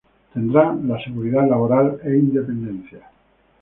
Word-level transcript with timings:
Tendrán 0.33 0.87
la 0.87 0.97
seguridad 1.03 1.47
laboral, 1.47 1.99
e 2.03 2.09
independencia. 2.17 3.07